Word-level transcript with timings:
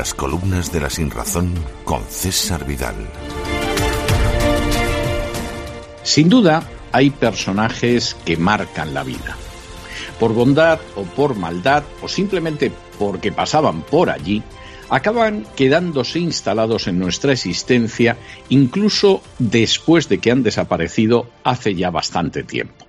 Crónicas 0.00 0.72
de 0.72 0.80
la 0.80 0.88
Sinrazón 0.88 1.52
con 1.84 2.02
César 2.04 2.66
Vidal. 2.66 2.94
Sin 6.02 6.30
duda, 6.30 6.62
hay 6.90 7.10
personajes 7.10 8.16
que 8.24 8.38
marcan 8.38 8.94
la 8.94 9.02
vida. 9.04 9.36
Por 10.18 10.32
bondad 10.32 10.80
o 10.96 11.02
por 11.02 11.36
maldad 11.36 11.84
o 12.00 12.08
simplemente 12.08 12.72
porque 12.98 13.30
pasaban 13.30 13.82
por 13.82 14.08
allí, 14.08 14.42
acaban 14.88 15.44
quedándose 15.54 16.18
instalados 16.18 16.86
en 16.86 16.98
nuestra 16.98 17.32
existencia 17.32 18.16
incluso 18.48 19.22
después 19.38 20.08
de 20.08 20.18
que 20.18 20.30
han 20.30 20.42
desaparecido 20.42 21.30
hace 21.44 21.74
ya 21.74 21.90
bastante 21.90 22.42
tiempo. 22.42 22.86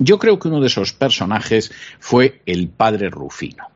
Yo 0.00 0.18
creo 0.18 0.40
que 0.40 0.48
uno 0.48 0.60
de 0.60 0.66
esos 0.66 0.92
personajes 0.92 1.70
fue 2.00 2.42
el 2.44 2.68
padre 2.68 3.08
Rufino. 3.08 3.68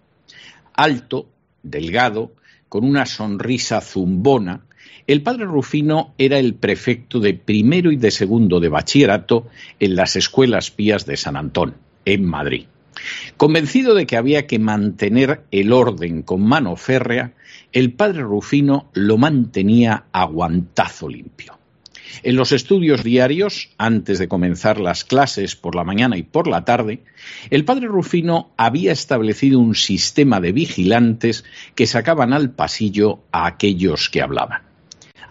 Alto, 0.74 1.29
delgado, 1.70 2.33
con 2.69 2.84
una 2.84 3.06
sonrisa 3.06 3.80
zumbona, 3.80 4.62
el 5.07 5.23
padre 5.23 5.45
Rufino 5.45 6.15
era 6.19 6.38
el 6.38 6.55
prefecto 6.55 7.20
de 7.20 7.34
primero 7.34 7.93
y 7.93 7.97
de 7.97 8.11
segundo 8.11 8.59
de 8.59 8.68
bachillerato 8.68 9.46
en 9.79 9.95
las 9.95 10.16
escuelas 10.16 10.71
pías 10.71 11.07
de 11.07 11.16
San 11.16 11.37
Antón, 11.37 11.77
en 12.05 12.24
Madrid. 12.24 12.66
Convencido 13.37 13.95
de 13.95 14.07
que 14.07 14.16
había 14.16 14.46
que 14.46 14.59
mantener 14.59 15.43
el 15.51 15.73
orden 15.73 16.23
con 16.23 16.43
mano 16.43 16.77
férrea, 16.77 17.35
el 17.73 17.93
padre 17.93 18.23
Rufino 18.23 18.90
lo 18.95 19.18
mantenía 19.18 20.07
aguantazo 20.12 21.09
limpio. 21.09 21.59
En 22.23 22.37
los 22.37 22.52
estudios 22.52 23.02
diarios, 23.02 23.71
antes 23.79 24.18
de 24.18 24.29
comenzar 24.29 24.79
las 24.80 25.04
clases 25.04 25.57
por 25.57 25.74
la 25.74 25.85
mañana 25.85 26.16
y 26.16 26.23
por 26.23 26.46
la 26.46 26.65
tarde, 26.65 27.02
el 27.51 27.65
padre 27.65 27.87
Rufino 27.87 28.51
había 28.57 28.93
establecido 28.93 29.59
un 29.59 29.74
sistema 29.74 30.40
de 30.40 30.52
vigilantes 30.52 31.45
que 31.74 31.87
sacaban 31.87 32.32
al 32.32 32.51
pasillo 32.51 33.21
a 33.32 33.46
aquellos 33.46 34.10
que 34.10 34.23
hablaban. 34.23 34.62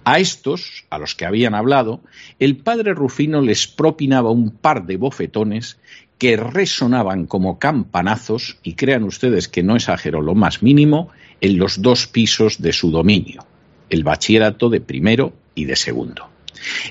A 0.04 0.20
estos, 0.20 0.86
a 0.92 1.00
los 1.00 1.16
que 1.16 1.26
habían 1.26 1.56
hablado, 1.56 2.02
el 2.38 2.58
padre 2.58 2.94
Rufino 2.94 3.42
les 3.42 3.68
propinaba 3.68 4.30
un 4.30 4.52
par 4.52 4.86
de 4.86 4.98
bofetones 4.98 5.80
que 6.18 6.38
resonaban 6.38 7.26
como 7.26 7.60
campanazos, 7.60 8.58
y 8.64 8.74
crean 8.74 9.04
ustedes 9.04 9.48
que 9.48 9.64
no 9.64 9.76
exagero 9.76 10.22
lo 10.22 10.36
más 10.36 10.64
mínimo, 10.64 11.10
en 11.42 11.58
los 11.58 11.82
dos 11.82 12.08
pisos 12.08 12.62
de 12.62 12.72
su 12.72 12.92
dominio, 12.92 13.46
el 13.90 14.04
bachillerato 14.04 14.70
de 14.70 14.80
primero 14.80 15.34
y 15.56 15.66
de 15.66 15.76
segundo. 15.76 16.35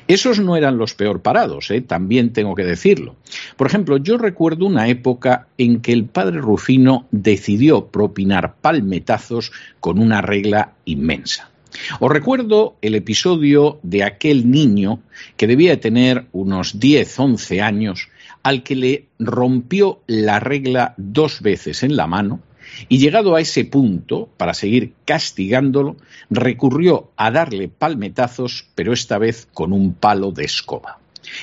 Esos 0.09 0.39
no 0.41 0.57
eran 0.57 0.79
los 0.79 0.95
peor 0.95 1.23
parados, 1.23 1.71
¿eh? 1.71 1.81
también 1.81 2.33
tengo 2.33 2.55
que 2.55 2.65
decirlo. 2.65 3.17
Por 3.57 3.67
ejemplo, 3.67 3.97
yo 3.97 4.19
recuerdo 4.19 4.67
una 4.67 4.89
época 4.89 5.49
en 5.59 5.81
que 5.81 5.93
el 5.93 6.05
padre 6.05 6.39
Rufino 6.39 7.07
decidió 7.11 7.87
propinar 7.87 8.57
palmetazos 8.61 9.53
con 9.81 9.99
una 9.99 10.21
regla 10.21 10.73
inmensa. 10.85 11.51
Os 11.99 12.11
recuerdo 12.11 12.77
el 12.83 12.95
episodio 12.95 13.81
de 13.83 14.05
aquel 14.05 14.51
niño 14.51 15.01
que 15.37 15.47
debía 15.47 15.81
tener 15.81 16.27
unos 16.33 16.79
10, 16.79 17.19
11 17.19 17.63
años, 17.63 18.09
al 18.43 18.63
que 18.63 18.77
le 18.77 19.07
rompió 19.19 20.01
la 20.07 20.39
regla 20.39 20.95
dos 20.97 21.41
veces 21.41 21.83
en 21.83 21.97
la 21.97 22.07
mano, 22.07 22.41
y 22.89 22.99
llegado 22.99 23.35
a 23.35 23.41
ese 23.41 23.65
punto, 23.65 24.29
para 24.37 24.55
seguir 24.55 24.93
castigándolo, 25.05 25.97
recurrió 26.31 27.11
a 27.17 27.31
darle 27.31 27.69
palmetazos, 27.69 28.67
pero 28.75 28.93
esta 28.93 29.19
vez 29.19 29.49
con 29.53 29.73
un 29.73 29.95
palo 29.95 30.31
de 30.33 30.45
escoba. 30.45 30.99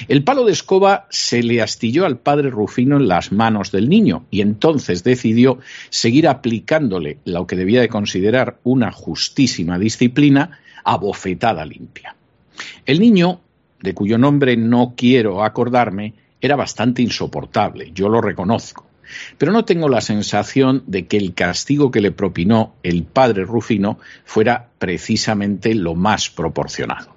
El 0.08 0.24
palo 0.24 0.46
de 0.46 0.52
escoba 0.52 1.08
se 1.09 1.42
le 1.44 1.62
astilló 1.62 2.06
al 2.06 2.20
padre 2.20 2.50
Rufino 2.50 2.98
en 2.98 3.08
las 3.08 3.32
manos 3.32 3.72
del 3.72 3.90
niño 3.90 4.26
y 4.30 4.42
entonces 4.42 5.04
decidió 5.04 5.59
seguir 5.90 6.28
aplicándole 6.28 7.18
lo 7.26 7.48
que 7.48 7.56
debía 7.56 7.82
de 7.82 7.90
considerar 7.90 8.59
una 8.64 8.92
justísima 8.92 9.80
disciplina 9.80 10.59
a 10.84 10.98
bofetada 10.98 11.66
limpia. 11.66 12.16
El 12.86 13.00
niño, 13.00 13.42
de 13.82 13.94
cuyo 13.94 14.18
nombre 14.18 14.56
no 14.58 14.94
quiero 14.96 15.44
acordarme, 15.44 16.14
era 16.40 16.56
bastante 16.56 17.02
insoportable, 17.02 17.92
yo 17.94 18.09
lo 18.09 18.22
reconozco, 18.22 18.86
pero 19.38 19.51
no 19.51 19.66
tengo 19.66 19.89
la 19.89 20.01
sensación 20.01 20.84
de 20.88 21.07
que 21.07 21.17
el 21.17 21.34
castigo 21.34 21.91
que 21.91 22.01
le 22.01 22.12
propinó 22.12 22.75
el 22.84 23.03
padre 23.03 23.44
Rufino 23.44 24.00
fuera 24.25 24.69
precisamente 24.78 25.75
lo 25.75 25.95
más 25.95 26.29
proporcionado. 26.29 27.16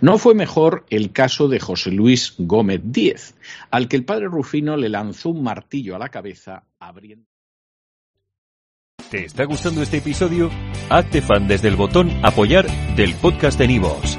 No 0.00 0.18
fue 0.18 0.34
mejor 0.34 0.86
el 0.90 1.12
caso 1.12 1.48
de 1.48 1.60
José 1.60 1.90
Luis 1.90 2.34
Gómez 2.38 2.80
Díez, 2.84 3.34
al 3.70 3.88
que 3.88 3.96
el 3.96 4.04
padre 4.04 4.26
Rufino 4.26 4.76
le 4.76 4.88
lanzó 4.88 5.30
un 5.30 5.42
martillo 5.42 5.96
a 5.96 5.98
la 5.98 6.08
cabeza 6.08 6.64
abriendo. 6.78 7.26
¿Te 9.10 9.24
está 9.26 9.44
gustando 9.44 9.82
este 9.82 9.98
episodio? 9.98 10.50
Hazte 10.88 11.22
fan 11.22 11.46
desde 11.46 11.68
el 11.68 11.76
botón 11.76 12.10
Apoyar 12.24 12.66
del 12.96 13.14
podcast 13.14 13.58
de 13.58 13.68
Nivos. 13.68 14.18